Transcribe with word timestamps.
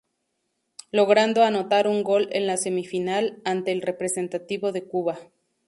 Logrando 0.91 1.43
anotar 1.43 1.87
un 1.87 2.01
gol 2.01 2.27
en 2.31 2.47
la 2.47 2.57
semifinal, 2.57 3.39
ante 3.45 3.71
el 3.71 3.83
representativo 3.83 4.71
de 4.71 4.83
Cuba. 4.87 5.19